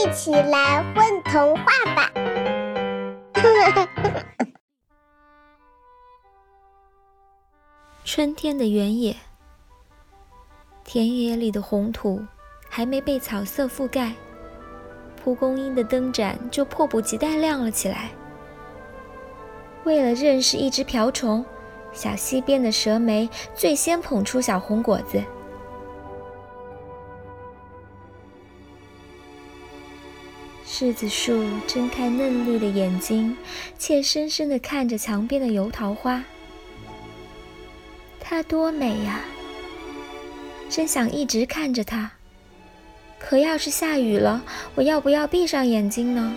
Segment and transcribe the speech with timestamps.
[0.00, 2.10] 一起来混童话吧！
[8.02, 9.14] 春天的原野，
[10.84, 12.24] 田野里的红土
[12.66, 14.14] 还没被草色覆盖，
[15.22, 18.08] 蒲公英的灯盏就迫不及待亮了起来。
[19.84, 21.44] 为了认识一只瓢虫，
[21.92, 25.22] 小溪边的蛇莓最先捧出小红果子。
[30.80, 33.36] 柿子树睁开嫩绿的眼睛，
[33.78, 36.24] 怯生生地看着墙边的油桃花。
[38.18, 39.20] 它多美呀！
[40.70, 42.10] 真想一直看着它。
[43.18, 44.42] 可要是下雨了，
[44.74, 46.34] 我要不要闭上眼睛呢？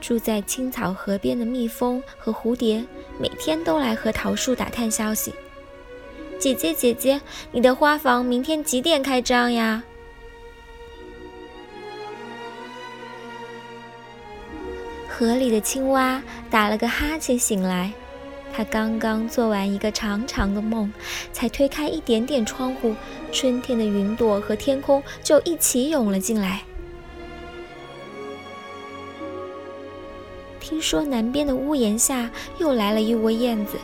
[0.00, 2.84] 住在青草河边的蜜蜂和蝴蝶，
[3.20, 5.32] 每天都来和桃树打探消息。
[6.38, 7.20] 姐姐，姐姐，
[7.50, 9.82] 你的花房明天几点开张呀？
[15.08, 17.92] 河里的青蛙打了个哈欠醒来，
[18.52, 20.92] 它刚刚做完一个长长的梦，
[21.32, 22.94] 才推开一点点窗户，
[23.32, 26.62] 春天的云朵和天空就一起涌了进来。
[30.60, 33.76] 听说南边的屋檐下又来了一窝燕子，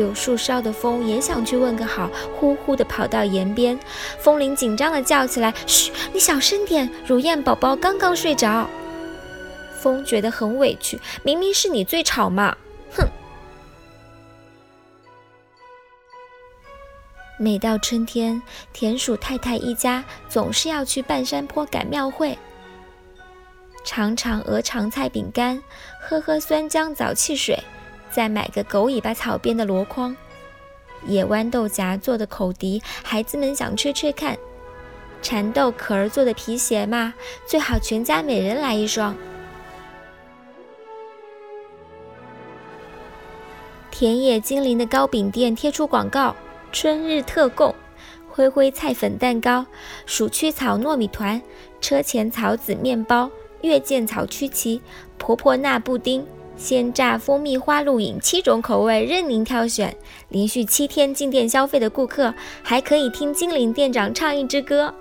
[0.00, 3.78] 柳树梢的风也想去问个好，呼呼地跑到檐边。
[4.18, 8.66] 风铃紧张地叫起来：“嘘，你小声点，如燕宝宝刚刚睡着。”
[9.78, 12.56] 风觉得很委屈，明明是你最吵嘛！
[12.96, 13.06] 哼。
[17.38, 18.40] 每到春天，
[18.72, 22.38] 田鼠太太一家总是要去半山坡赶庙会。
[23.84, 25.62] 尝尝鹅肠菜饼干，
[26.00, 27.62] 喝喝酸浆枣汽水，
[28.10, 30.16] 再买个狗尾巴草编的箩筐，
[31.06, 34.36] 野豌豆荚做的口笛，孩子们想吹吹看。
[35.22, 37.14] 蚕豆壳儿做的皮鞋嘛，
[37.46, 39.16] 最好全家每人来一双。
[43.90, 46.34] 田野精灵的糕饼店贴出广告：
[46.72, 47.74] 春日特供，
[48.28, 49.66] 灰灰菜粉蛋糕、
[50.06, 51.40] 鼠曲草糯米团、
[51.80, 53.30] 车前草籽面包。
[53.62, 54.80] 月见草曲奇、
[55.18, 56.26] 婆婆纳布丁、
[56.60, 59.96] 鲜榨蜂蜜花露饮，七种口味任您挑选。
[60.28, 64.94] 连续七天进店消费的顾客，还可以听精灵店长唱一支歌。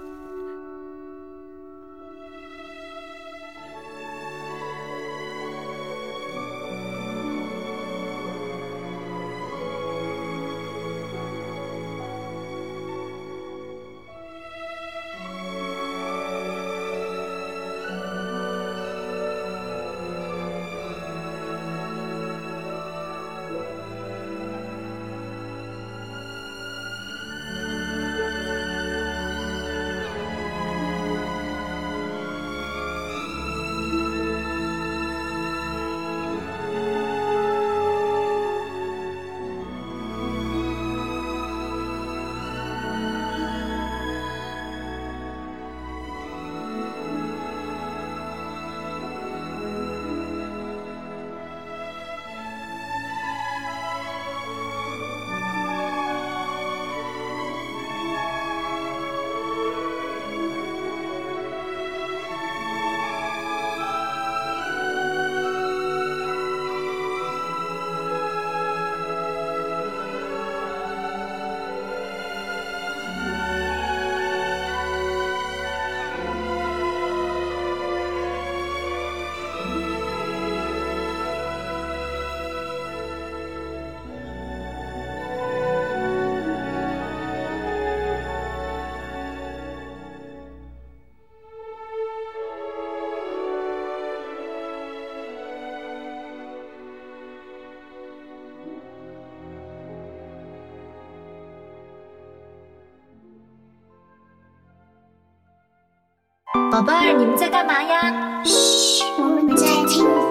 [106.71, 108.43] 宝贝儿，你们在干嘛呀？
[108.43, 110.28] 嘘，我们在听。